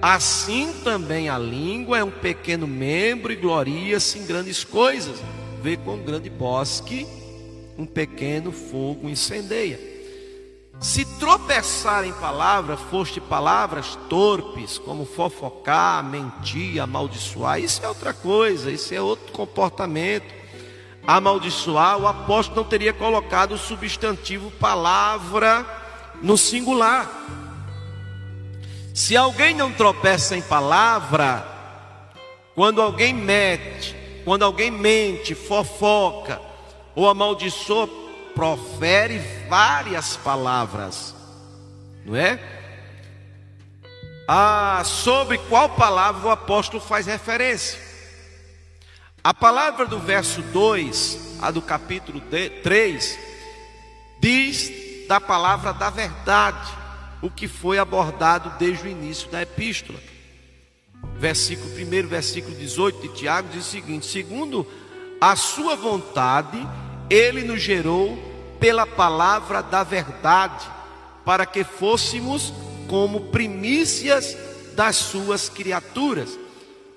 [0.01, 5.19] Assim também a língua é um pequeno membro e gloria-se em grandes coisas.
[5.63, 7.07] Vê com um grande bosque
[7.77, 9.90] um pequeno fogo incendeia.
[10.81, 18.71] Se tropeçar em palavras, foste palavras torpes, como fofocar, mentir, amaldiçoar, isso é outra coisa,
[18.71, 20.41] isso é outro comportamento
[21.07, 25.67] amaldiçoar, o apóstolo não teria colocado o substantivo palavra
[26.23, 27.09] no singular.
[28.95, 31.47] Se alguém não tropeça em palavra,
[32.55, 36.41] quando alguém mete, quando alguém mente, fofoca
[36.95, 37.89] ou amaldiçoa,
[38.35, 41.15] profere várias palavras,
[42.05, 42.39] não é?
[44.27, 47.81] Ah, sobre qual palavra o apóstolo faz referência?
[49.23, 52.23] A palavra do verso 2, a do capítulo
[52.63, 53.19] 3,
[54.21, 56.71] diz da palavra da verdade,
[57.21, 59.99] o que foi abordado desde o início da epístola.
[61.17, 64.67] Versículo 1, versículo 18 de Tiago diz o seguinte: segundo
[65.21, 66.59] a sua vontade,
[67.11, 68.17] ele nos gerou
[68.61, 70.65] pela palavra da verdade,
[71.25, 72.53] para que fôssemos
[72.87, 74.37] como primícias
[74.75, 76.39] das suas criaturas.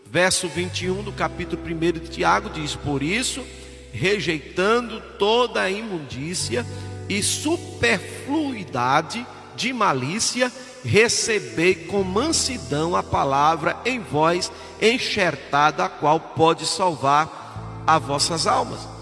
[0.06, 3.43] Verso 21 do capítulo 1 de Tiago diz: Por isso,
[3.91, 6.63] rejeitando toda a imundícia
[7.10, 10.52] e superfluidade de malícia,
[10.84, 18.93] recebei com mansidão a palavra em vós, enxertada, a qual pode salvar as vossas almas.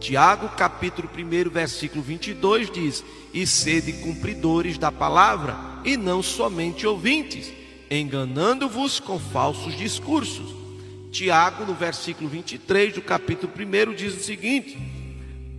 [0.00, 7.52] Tiago, capítulo 1, versículo 22 diz: E sede cumpridores da palavra, e não somente ouvintes
[7.90, 10.54] enganando-vos com falsos discursos.
[11.10, 14.78] Tiago, no versículo 23 do capítulo 1, diz o seguinte: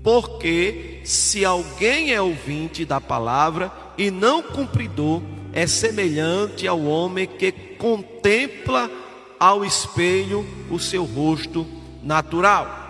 [0.01, 5.21] Porque se alguém é ouvinte da palavra e não cumpridor,
[5.54, 8.89] é semelhante ao homem que contempla
[9.39, 11.67] ao espelho o seu rosto
[12.01, 12.82] natural.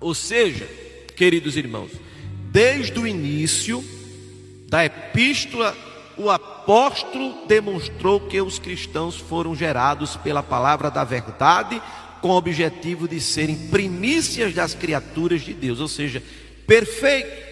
[0.00, 0.66] Ou seja,
[1.14, 1.90] queridos irmãos,
[2.50, 3.84] desde o início
[4.68, 5.76] da epístola
[6.16, 11.80] o apóstolo demonstrou que os cristãos foram gerados pela palavra da verdade,
[12.20, 16.22] com o objetivo de serem primícias das criaturas de Deus, ou seja,
[16.66, 17.50] perfeito.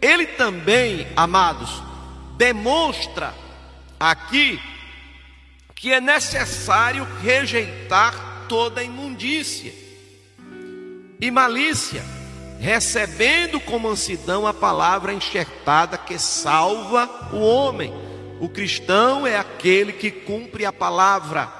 [0.00, 1.82] Ele também, amados,
[2.36, 3.34] demonstra
[3.98, 4.60] aqui
[5.74, 9.87] que é necessário rejeitar toda imundícia
[11.20, 12.04] e malícia
[12.60, 17.92] recebendo com mansidão a palavra enxertada que salva o homem.
[18.40, 21.52] O cristão é aquele que cumpre a palavra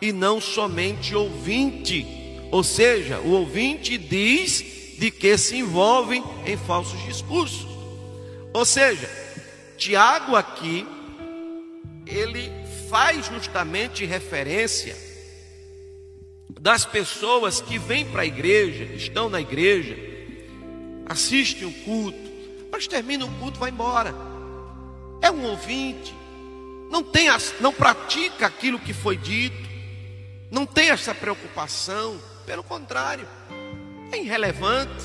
[0.00, 2.06] e não somente ouvinte.
[2.50, 4.64] Ou seja, o ouvinte diz
[4.98, 7.66] de que se envolve em falsos discursos.
[8.52, 9.10] Ou seja,
[9.76, 10.86] Tiago aqui
[12.06, 12.50] ele
[12.88, 15.05] faz justamente referência
[16.48, 19.96] das pessoas que vêm para a igreja, estão na igreja,
[21.06, 22.18] assiste o culto,
[22.70, 24.14] mas termina o culto, vai embora.
[25.22, 26.14] É um ouvinte,
[26.90, 27.28] não tem,
[27.60, 29.66] não pratica aquilo que foi dito,
[30.50, 33.26] não tem essa preocupação, pelo contrário,
[34.12, 35.04] é irrelevante,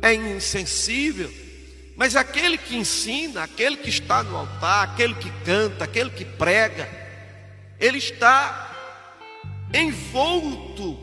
[0.00, 1.32] é insensível.
[1.96, 6.88] Mas aquele que ensina, aquele que está no altar, aquele que canta, aquele que prega,
[7.78, 8.65] ele está
[9.76, 10.98] envolto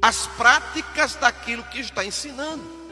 [0.00, 2.82] às práticas daquilo que está ensinando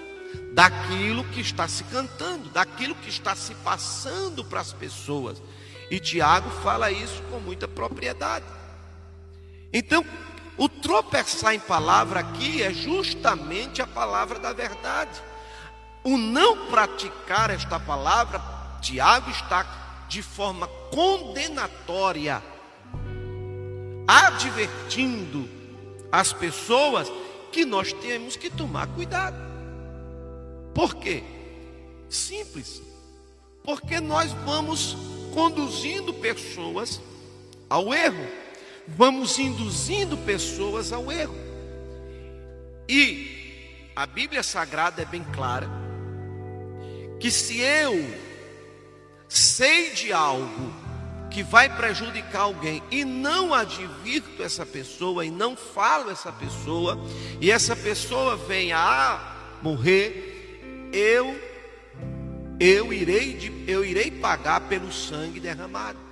[0.53, 5.43] daquilo que está se cantando, daquilo que está se passando para as pessoas.
[5.91, 8.45] E Tiago fala isso com muita propriedade.
[9.73, 10.05] Então,
[10.57, 15.21] o tropeçar em palavra aqui é justamente a palavra da verdade.
[16.03, 18.41] O não praticar esta palavra,
[18.81, 22.43] Tiago está de forma condenatória,
[24.07, 25.49] advertindo
[26.11, 27.11] as pessoas
[27.53, 29.37] que nós temos que tomar cuidado.
[30.75, 31.23] Por quê?
[32.09, 32.83] Simples.
[33.65, 34.97] Porque nós vamos
[35.33, 37.01] conduzindo pessoas
[37.69, 38.27] ao erro,
[38.89, 41.37] vamos induzindo pessoas ao erro.
[42.89, 45.69] E a Bíblia Sagrada é bem clara
[47.21, 47.95] que se eu
[49.29, 50.80] sei de algo
[51.31, 56.99] que vai prejudicar alguém e não advirto essa pessoa e não falo essa pessoa
[57.41, 61.41] e essa pessoa venha a morrer, eu
[62.59, 66.11] eu irei eu irei pagar pelo sangue derramado.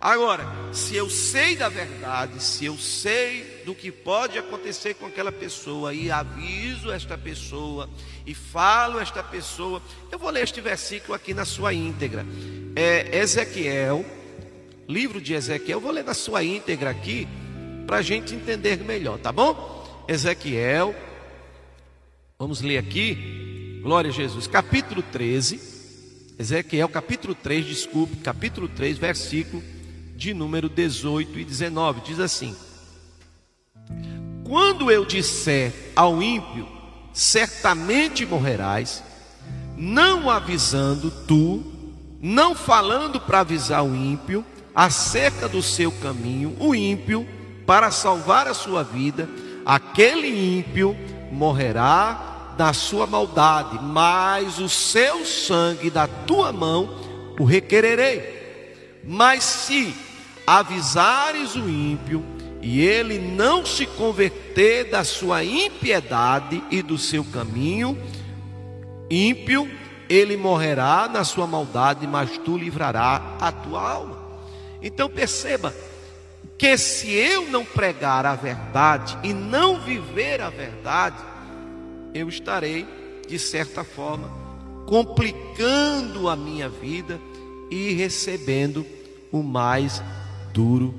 [0.00, 5.30] Agora, se eu sei da verdade, se eu sei do que pode acontecer com aquela
[5.30, 7.88] pessoa e aviso esta pessoa
[8.26, 12.26] e falo esta pessoa, eu vou ler este versículo aqui na sua íntegra.
[12.74, 14.04] É Ezequiel,
[14.88, 17.28] livro de Ezequiel, vou ler na sua íntegra aqui
[17.86, 20.04] para a gente entender melhor, tá bom?
[20.08, 20.94] Ezequiel,
[22.38, 25.72] vamos ler aqui, glória a Jesus, capítulo 13.
[26.38, 29.62] Ezequiel, capítulo 3, desculpe, capítulo 3, versículo
[30.16, 32.00] de número 18 e 19.
[32.00, 32.56] Diz assim:
[34.44, 36.66] Quando eu disser ao ímpio,
[37.12, 39.02] certamente morrerás,
[39.76, 41.71] não avisando tu,
[42.22, 47.26] não falando para avisar o ímpio acerca do seu caminho, o ímpio,
[47.66, 49.28] para salvar a sua vida,
[49.66, 50.96] aquele ímpio
[51.32, 56.96] morrerá da sua maldade, mas o seu sangue da tua mão
[57.38, 59.00] o requererei.
[59.04, 59.92] Mas se
[60.46, 62.24] avisares o ímpio
[62.60, 67.98] e ele não se converter da sua impiedade e do seu caminho,
[69.10, 69.68] ímpio,
[70.12, 74.18] ele morrerá na sua maldade, mas tu livrará a tua alma.
[74.82, 75.74] Então perceba
[76.58, 81.16] que se eu não pregar a verdade e não viver a verdade,
[82.12, 82.86] eu estarei,
[83.26, 84.30] de certa forma,
[84.86, 87.18] complicando a minha vida
[87.70, 88.84] e recebendo
[89.30, 90.02] o mais
[90.52, 90.94] duro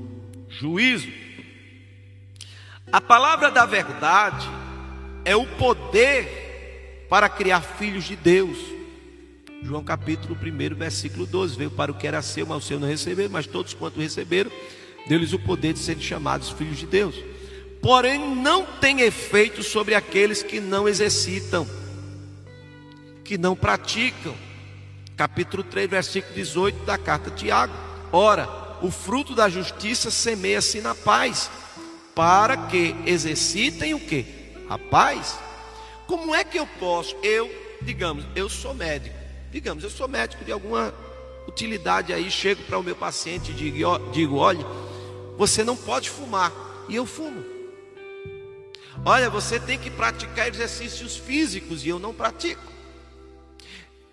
[0.49, 1.09] juízo.
[2.91, 4.49] A palavra da verdade
[5.23, 8.57] é o poder para criar filhos de Deus.
[9.63, 12.87] João capítulo 1, versículo 12: Veio para o que era seu, mas o seu não
[12.87, 14.51] recebeu, mas todos quanto receberam,
[15.07, 17.15] deu-lhes o poder de serem chamados filhos de Deus.
[17.81, 21.67] Porém, não tem efeito sobre aqueles que não exercitam,
[23.23, 24.35] que não praticam.
[25.15, 27.73] Capítulo 3, versículo 18 da carta de Tiago.
[28.11, 28.49] Ora,
[28.81, 31.49] o fruto da justiça semeia-se na paz,
[32.13, 34.25] para que exercitem o que?
[34.69, 35.37] A paz.
[36.05, 37.15] Como é que eu posso?
[37.23, 37.49] Eu,
[37.81, 39.22] digamos, eu sou médico.
[39.53, 40.91] Digamos, eu sou médico de alguma
[41.47, 44.65] utilidade aí, chego para o meu paciente e digo, digo, olha,
[45.37, 46.51] você não pode fumar.
[46.89, 47.45] E eu fumo.
[49.05, 52.63] Olha, você tem que praticar exercícios físicos e eu não pratico.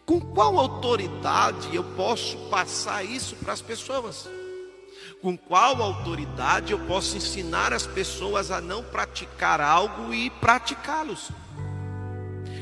[0.04, 4.28] Com qual autoridade eu posso passar isso para as pessoas?
[5.22, 11.30] Com qual autoridade eu posso ensinar as pessoas a não praticar algo e praticá-los?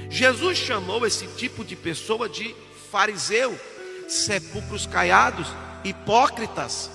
[0.09, 2.55] Jesus chamou esse tipo de pessoa de
[2.91, 3.59] fariseu,
[4.09, 5.47] sepulcros caiados,
[5.85, 6.91] hipócritas,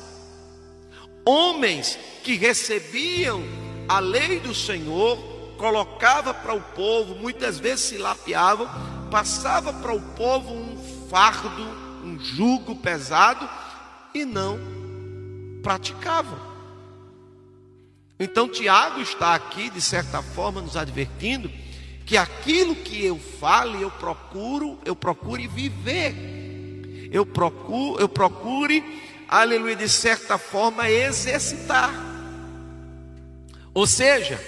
[1.25, 3.41] homens que recebiam
[3.87, 5.17] a lei do Senhor,
[5.57, 8.67] colocava para o povo, muitas vezes se lapiavam,
[9.09, 11.63] passava para o povo um fardo,
[12.03, 13.47] um jugo pesado
[14.13, 14.59] e não
[15.61, 16.53] praticavam.
[18.19, 21.51] Então Tiago está aqui, de certa forma, nos advertindo
[22.05, 27.09] que aquilo que eu fale, eu procuro, eu procure viver.
[27.11, 28.83] Eu procuro, eu procure,
[29.27, 31.93] aleluia, de certa forma exercitar.
[33.73, 34.39] Ou seja,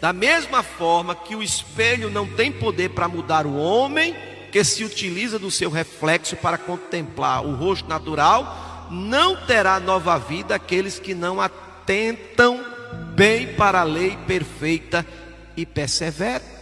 [0.00, 4.14] da mesma forma que o espelho não tem poder para mudar o homem,
[4.50, 10.54] que se utiliza do seu reflexo para contemplar o rosto natural, não terá nova vida
[10.54, 12.64] aqueles que não atentam
[13.14, 15.06] bem para a lei perfeita
[15.56, 16.53] e perseveram.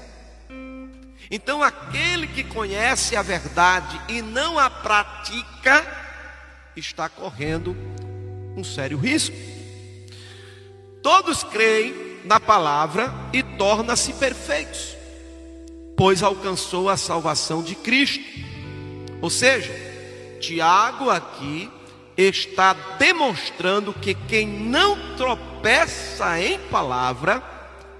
[1.34, 5.82] Então, aquele que conhece a verdade e não a pratica,
[6.76, 7.74] está correndo
[8.54, 9.34] um sério risco.
[11.02, 14.94] Todos creem na palavra e torna-se perfeitos,
[15.96, 18.22] pois alcançou a salvação de Cristo.
[19.22, 19.72] Ou seja,
[20.38, 21.70] Tiago aqui
[22.14, 27.42] está demonstrando que quem não tropeça em palavra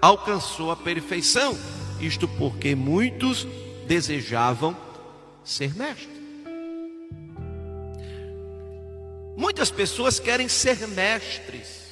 [0.03, 1.57] alcançou a perfeição.
[2.03, 3.47] Isto porque muitos
[3.87, 4.77] desejavam
[5.43, 6.11] ser mestre.
[9.37, 11.83] Muitas pessoas querem ser mestres,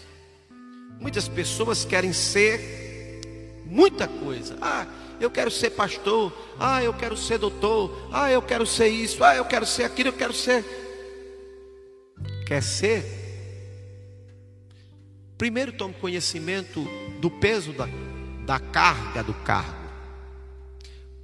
[1.00, 3.22] Muitas pessoas querem ser
[3.64, 4.58] muita coisa.
[4.60, 4.86] Ah,
[5.18, 6.30] eu quero ser pastor.
[6.58, 8.10] Ah, eu quero ser doutor.
[8.12, 9.24] Ah, eu quero ser isso.
[9.24, 10.10] Ah, eu quero ser aquilo.
[10.10, 10.62] Eu quero ser.
[12.46, 13.02] Quer ser?
[15.38, 16.86] Primeiro tome conhecimento
[17.18, 17.88] do peso da,
[18.44, 19.79] da carga do cargo.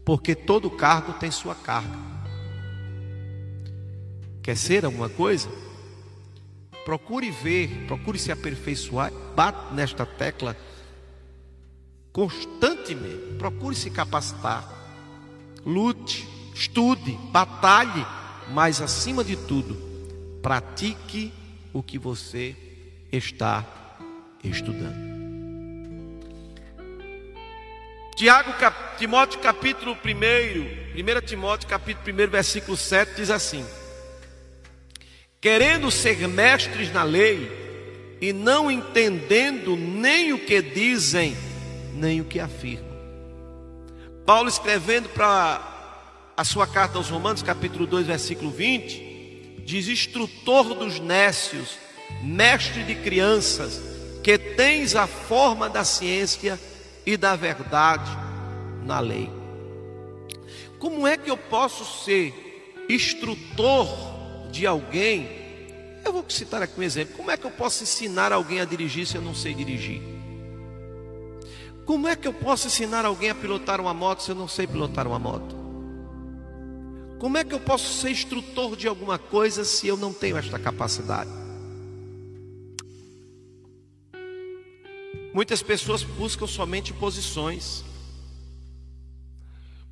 [0.07, 1.99] Porque todo cargo tem sua carga.
[4.41, 5.49] Quer ser alguma coisa?
[6.85, 10.57] Procure ver, procure se aperfeiçoar, bate nesta tecla
[12.13, 13.35] constantemente.
[13.37, 14.65] Procure se capacitar.
[15.67, 18.07] Lute, estude, batalhe,
[18.55, 19.75] mas acima de tudo,
[20.41, 21.33] pratique
[21.73, 22.55] o que você
[23.11, 23.67] está
[24.45, 25.05] estudando.
[28.15, 33.65] Tiago, cap, Timóteo capítulo 1, 1 Timóteo capítulo 1, versículo 7 diz assim:
[35.39, 41.37] querendo ser mestres na lei e não entendendo nem o que dizem,
[41.93, 42.97] nem o que afirmam.
[44.25, 50.99] Paulo escrevendo para a sua carta aos Romanos, capítulo 2, versículo 20, diz: Instrutor dos
[50.99, 51.77] nécios,
[52.23, 53.79] mestre de crianças,
[54.25, 56.59] que tens a forma da ciência
[57.05, 58.26] e da verdade
[58.87, 59.29] na lei.
[60.79, 63.87] Como é que eu posso ser instrutor
[64.51, 65.29] de alguém,
[66.05, 67.17] eu vou citar aqui um exemplo.
[67.17, 70.01] Como é que eu posso ensinar alguém a dirigir se eu não sei dirigir?
[71.85, 74.67] Como é que eu posso ensinar alguém a pilotar uma moto se eu não sei
[74.67, 75.55] pilotar uma moto?
[77.19, 80.59] Como é que eu posso ser instrutor de alguma coisa se eu não tenho esta
[80.59, 81.31] capacidade?
[85.33, 87.85] Muitas pessoas buscam somente posições.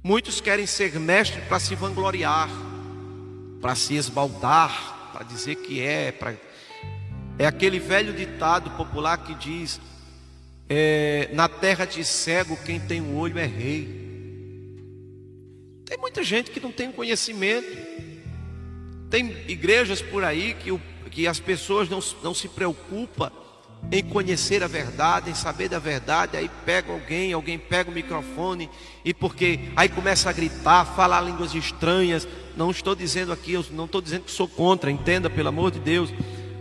[0.05, 2.48] Muitos querem ser mestre para se vangloriar
[3.64, 6.34] para se esbaldar, para dizer que é, pra...
[7.38, 9.80] é aquele velho ditado popular que diz:
[10.68, 13.88] é, na terra de cego quem tem um olho é rei.
[15.86, 17.74] Tem muita gente que não tem conhecimento.
[19.09, 20.78] Tem igrejas por aí que, o,
[21.11, 23.32] que as pessoas não, não se preocupam
[23.91, 28.70] em conhecer a verdade, em saber da verdade, aí pega alguém, alguém pega o microfone
[29.05, 32.26] e porque aí começa a gritar, falar línguas estranhas.
[32.57, 35.78] Não estou dizendo aqui, eu não estou dizendo que sou contra, entenda pelo amor de
[35.78, 36.11] Deus,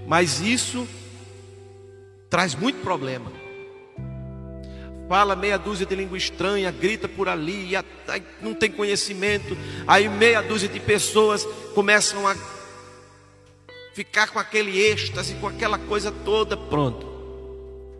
[0.07, 0.88] mas isso
[2.30, 3.32] traz muito problema.
[5.07, 7.71] Fala meia dúzia de língua estranha, grita por ali,
[8.41, 9.55] não tem conhecimento,
[9.88, 11.45] aí meia dúzia de pessoas
[11.76, 12.36] começam a
[13.93, 17.12] ficar com aquele êxtase, com aquela coisa toda, pronto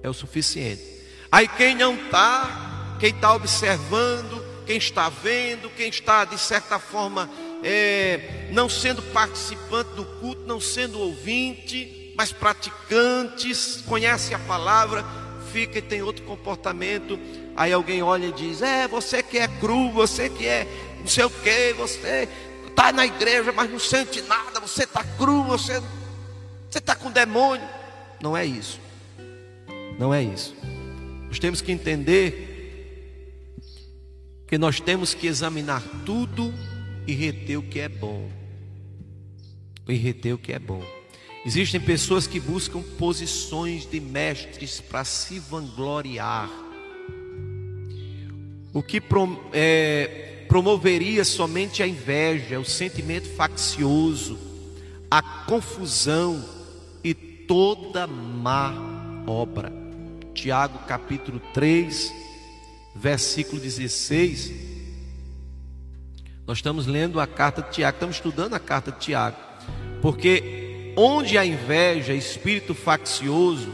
[0.04, 0.84] é o suficiente.
[1.32, 7.30] Aí quem não está, quem está observando, quem está vendo, quem está de certa forma
[7.64, 15.04] é, não sendo participante do culto, não sendo ouvinte, mas praticantes, conhece a palavra,
[15.52, 17.18] fica e tem outro comportamento.
[17.56, 20.68] Aí alguém olha e diz: É, você que é cru, você que é
[21.00, 22.30] não sei o que, você
[22.68, 25.82] está na igreja, mas não sente nada, você está cru, você
[26.74, 27.68] está com demônio.
[28.22, 28.83] Não é isso.
[29.98, 30.56] Não é isso.
[31.28, 32.54] Nós temos que entender
[34.48, 36.54] que nós temos que examinar tudo
[37.08, 38.30] e reter o que é bom.
[39.88, 40.84] E reter o que é bom.
[41.46, 46.50] Existem pessoas que buscam posições de mestres para se vangloriar.
[48.74, 49.02] O que
[49.52, 54.40] é, promoveria somente a inveja, o sentimento faccioso,
[55.12, 56.44] a confusão
[57.04, 58.74] e toda má
[59.28, 59.83] obra.
[60.34, 62.14] Tiago capítulo 3,
[62.96, 64.52] versículo 16.
[66.46, 69.38] Nós estamos lendo a carta de Tiago, estamos estudando a carta de Tiago,
[70.02, 73.74] porque onde há inveja, espírito faccioso,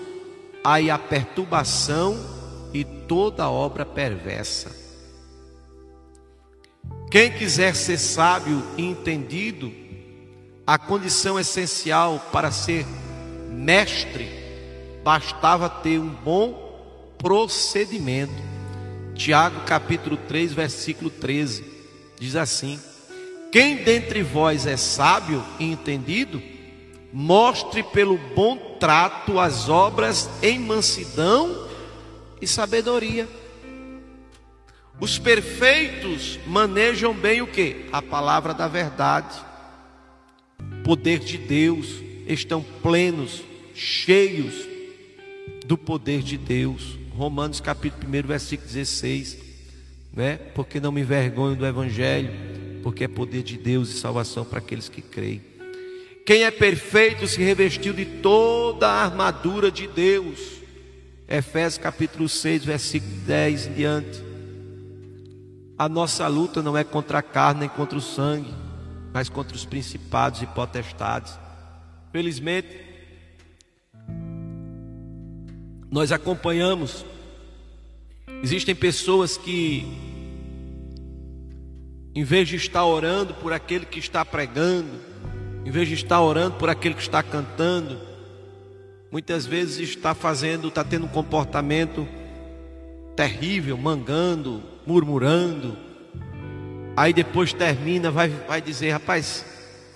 [0.63, 2.17] aí a perturbação
[2.73, 4.77] e toda obra perversa.
[7.09, 9.71] Quem quiser ser sábio e entendido,
[10.67, 12.85] a condição essencial para ser
[13.49, 14.38] mestre
[15.03, 18.49] bastava ter um bom procedimento.
[19.15, 21.65] Tiago capítulo 3, versículo 13,
[22.19, 22.79] diz assim:
[23.51, 26.41] Quem dentre vós é sábio e entendido,
[27.11, 31.67] mostre pelo bom trato as obras em mansidão
[32.41, 33.27] e sabedoria.
[35.01, 37.87] Os perfeitos manejam bem o que?
[37.91, 39.37] A palavra da verdade.
[40.83, 41.87] Poder de Deus,
[42.27, 43.41] estão plenos,
[43.73, 44.68] cheios
[45.65, 46.97] do poder de Deus.
[47.15, 49.37] Romanos capítulo 1, versículo 16,
[50.13, 50.37] né?
[50.55, 52.31] Porque não me envergonho do evangelho,
[52.81, 55.41] porque é poder de Deus e salvação para aqueles que creem.
[56.25, 60.59] Quem é perfeito se revestiu de toda a armadura de Deus,
[61.27, 64.23] Efésios capítulo 6, versículo 10 em diante.
[65.77, 68.53] A nossa luta não é contra a carne nem contra o sangue,
[69.13, 71.37] mas contra os principados e potestades.
[72.11, 72.67] Felizmente,
[75.91, 77.05] nós acompanhamos.
[78.43, 79.85] Existem pessoas que,
[82.13, 84.99] em vez de estar orando por aquele que está pregando,
[85.65, 87.99] em vez de estar orando por aquele que está cantando,
[89.11, 92.07] muitas vezes está fazendo, está tendo um comportamento
[93.15, 95.75] terrível, mangando, murmurando.
[96.95, 99.43] Aí depois termina, vai, vai dizer, rapaz,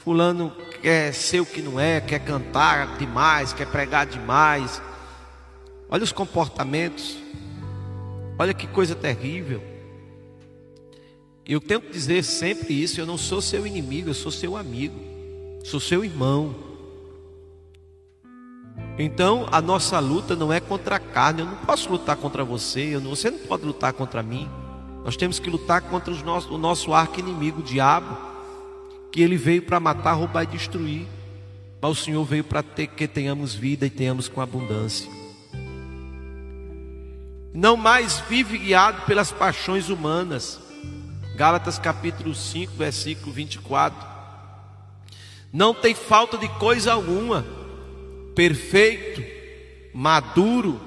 [0.04, 4.82] fulano quer ser o que não é, quer cantar demais, quer pregar demais.
[5.94, 7.20] Olha os comportamentos.
[8.40, 9.62] Olha que coisa terrível.
[11.46, 15.00] Eu tenho que dizer sempre isso, eu não sou seu inimigo, eu sou seu amigo.
[15.64, 16.56] Sou seu irmão.
[18.98, 21.42] Então, a nossa luta não é contra a carne.
[21.42, 22.98] Eu não posso lutar contra você.
[22.98, 24.50] você não pode lutar contra mim.
[25.06, 28.18] Nós temos que lutar contra o nosso arco inimigo, o diabo,
[29.12, 31.06] que ele veio para matar, roubar e destruir.
[31.80, 35.23] Mas o Senhor veio para ter, que tenhamos vida e tenhamos com abundância.
[37.54, 40.60] Não mais vive guiado pelas paixões humanas.
[41.36, 44.14] Gálatas capítulo 5, versículo 24.
[45.52, 47.46] Não tem falta de coisa alguma
[48.34, 49.24] perfeito,
[49.94, 50.82] maduro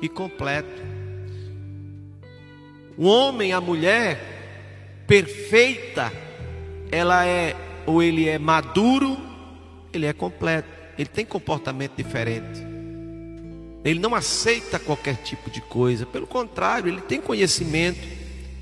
[0.00, 0.82] e completo.
[2.96, 6.10] O homem, a mulher perfeita,
[6.90, 7.54] ela é
[7.86, 9.18] ou ele é maduro,
[9.92, 10.68] ele é completo.
[10.98, 12.77] Ele tem comportamento diferente.
[13.84, 18.18] Ele não aceita qualquer tipo de coisa, pelo contrário, ele tem conhecimento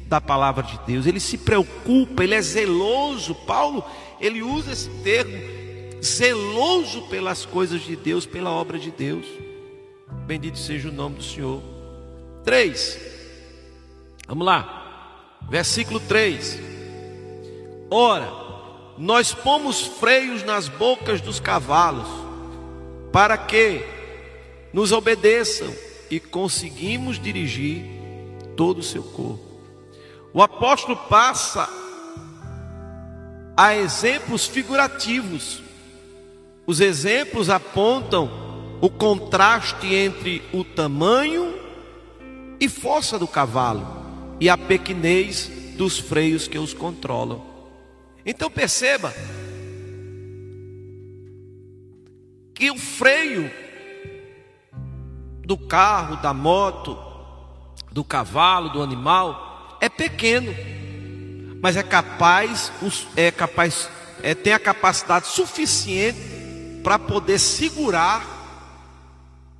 [0.06, 3.34] da palavra de Deus, ele se preocupa, ele é zeloso.
[3.34, 3.84] Paulo,
[4.20, 5.36] ele usa esse termo
[6.02, 9.26] zeloso pelas coisas de Deus, pela obra de Deus.
[10.26, 11.62] Bendito seja o nome do Senhor.
[12.44, 12.98] 3.
[14.28, 15.38] Vamos lá.
[15.48, 16.58] Versículo 3.
[17.90, 18.30] Ora,
[18.98, 22.08] nós pomos freios nas bocas dos cavalos,
[23.12, 23.84] para que
[24.76, 25.74] nos obedeçam
[26.10, 27.82] e conseguimos dirigir
[28.54, 29.40] todo o seu corpo.
[30.32, 31.68] O apóstolo passa
[33.56, 35.66] a exemplos figurativos
[36.66, 38.28] os exemplos apontam
[38.80, 41.54] o contraste entre o tamanho
[42.58, 43.86] e força do cavalo
[44.40, 47.40] e a pequenez dos freios que os controlam.
[48.24, 49.14] Então perceba
[52.52, 53.48] que o freio
[55.46, 56.98] do carro, da moto,
[57.92, 60.52] do cavalo, do animal é pequeno,
[61.62, 62.72] mas é capaz,
[63.14, 63.88] é capaz,
[64.24, 66.18] é, tem a capacidade suficiente
[66.82, 68.26] para poder segurar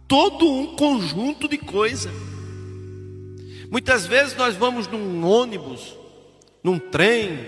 [0.08, 2.10] todo um conjunto de coisa.
[3.70, 5.94] Muitas vezes nós vamos num ônibus,
[6.64, 7.46] num trem,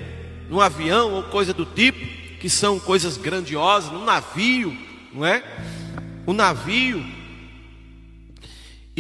[0.49, 1.99] num avião ou coisa do tipo,
[2.39, 4.77] que são coisas grandiosas, num navio,
[5.13, 5.43] não é?
[6.25, 7.18] O navio.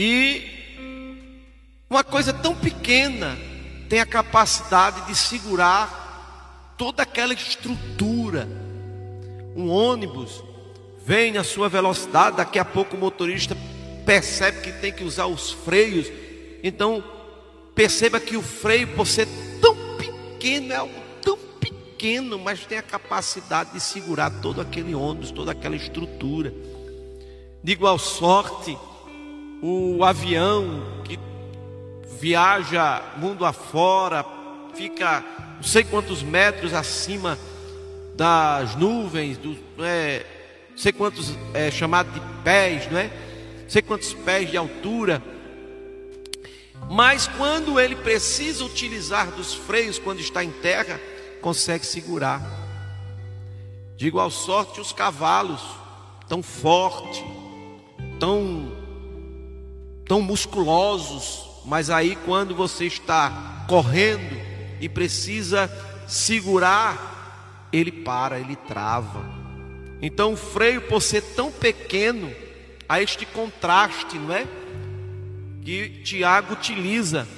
[0.00, 0.44] E
[1.90, 3.36] uma coisa tão pequena
[3.88, 8.48] tem a capacidade de segurar toda aquela estrutura.
[9.56, 10.44] Um ônibus
[11.04, 13.56] vem na sua velocidade, daqui a pouco o motorista
[14.06, 16.06] percebe que tem que usar os freios.
[16.62, 17.02] Então,
[17.74, 19.26] perceba que o freio, por ser
[19.60, 25.32] tão pequeno, é algo tão pequeno, mas tem a capacidade de segurar todo aquele ônibus,
[25.32, 26.54] toda aquela estrutura.
[27.64, 28.78] De igual sorte,
[29.62, 31.18] o avião que
[32.20, 34.24] viaja mundo afora,
[34.74, 35.24] fica
[35.56, 37.38] não sei quantos metros acima
[38.14, 40.24] das nuvens, do, é,
[40.76, 43.10] sei quantos é chamado de pés, não é?
[43.68, 45.22] Sei quantos pés de altura.
[46.88, 51.00] Mas quando ele precisa utilizar dos freios quando está em terra,
[51.40, 52.40] consegue segurar.
[53.96, 55.60] De igual sorte os cavalos,
[56.28, 57.24] tão forte,
[58.20, 58.77] tão
[60.08, 64.36] tão musculosos, mas aí quando você está correndo
[64.80, 65.70] e precisa
[66.06, 69.22] segurar, ele para, ele trava.
[70.00, 72.32] Então o freio, por ser tão pequeno,
[72.88, 74.46] há este contraste, não é?
[75.62, 77.28] Que Tiago utiliza.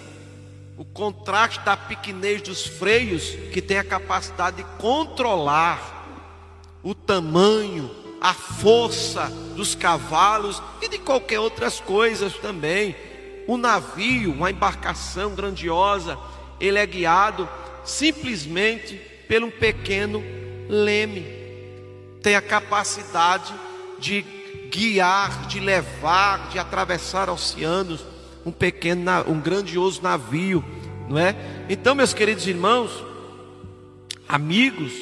[0.77, 5.99] O contraste da pequenez dos freios, que tem a capacidade de controlar
[6.83, 7.91] o tamanho,
[8.21, 12.95] a força dos cavalos e de qualquer outras coisas também.
[13.47, 16.19] O navio, uma embarcação grandiosa,
[16.61, 17.49] ele é guiado
[17.85, 20.23] simplesmente por um pequeno
[20.69, 21.41] leme
[22.23, 23.53] tem a capacidade
[23.99, 24.25] de
[24.71, 28.05] guiar, de levar, de atravessar oceanos,
[28.45, 30.65] um pequeno, um grandioso navio,
[31.09, 31.35] não é?
[31.69, 32.91] Então, meus queridos irmãos,
[34.29, 34.93] amigos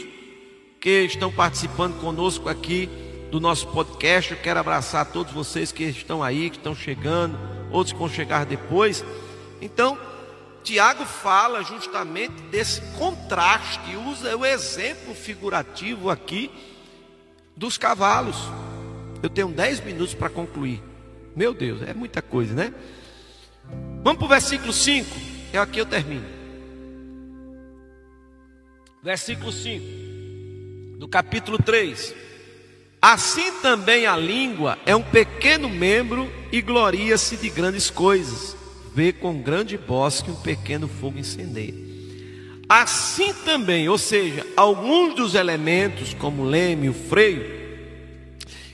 [0.80, 2.88] que estão participando conosco aqui
[3.30, 7.38] do nosso podcast, eu quero abraçar todos vocês que estão aí, que estão chegando,
[7.70, 9.04] outros que vão chegar depois.
[9.60, 9.98] Então,
[10.62, 16.50] Tiago fala justamente desse contraste, usa o exemplo figurativo aqui
[17.56, 18.36] dos cavalos.
[19.22, 20.82] Eu tenho 10 minutos para concluir.
[21.34, 22.72] Meu Deus, é muita coisa, né?
[24.02, 25.08] Vamos para o versículo 5.
[25.52, 26.24] É aqui eu termino.
[29.02, 32.14] Versículo 5 do capítulo 3.
[33.00, 38.56] Assim também a língua é um pequeno membro e gloria-se de grandes coisas.
[38.92, 41.74] Vê com grande bosque um pequeno fogo incendeia.
[42.68, 47.56] Assim também, ou seja, alguns dos elementos, como o leme o freio,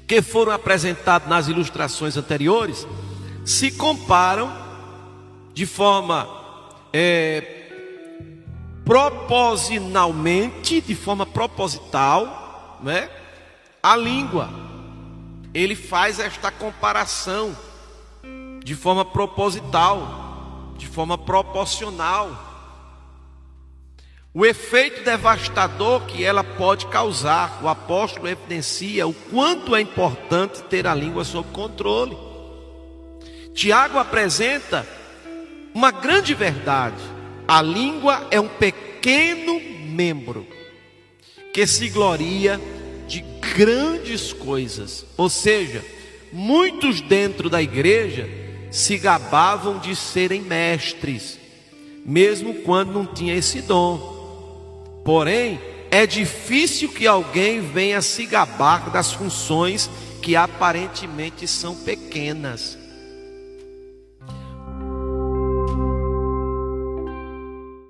[0.06, 2.86] que foram apresentados nas ilustrações anteriores,
[3.44, 4.50] se comparam
[5.52, 6.26] de forma
[6.92, 7.42] é,
[8.84, 13.10] propositalmente, de forma proposital, né?
[13.84, 14.48] A língua,
[15.52, 17.54] ele faz esta comparação
[18.64, 22.30] de forma proposital, de forma proporcional.
[24.32, 30.86] O efeito devastador que ela pode causar, o apóstolo evidencia o quanto é importante ter
[30.86, 32.16] a língua sob controle.
[33.52, 34.88] Tiago apresenta
[35.74, 37.02] uma grande verdade:
[37.46, 39.60] a língua é um pequeno
[39.90, 40.46] membro
[41.52, 42.58] que se gloria
[43.14, 45.04] de grandes coisas.
[45.16, 45.84] Ou seja,
[46.32, 48.28] muitos dentro da igreja
[48.72, 51.38] se gabavam de serem mestres,
[52.04, 55.02] mesmo quando não tinha esse dom.
[55.04, 55.60] Porém,
[55.92, 59.88] é difícil que alguém venha se gabar das funções
[60.20, 62.76] que aparentemente são pequenas.